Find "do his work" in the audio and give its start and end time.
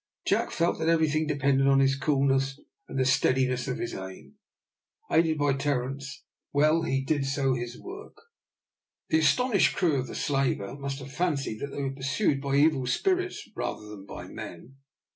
7.05-8.17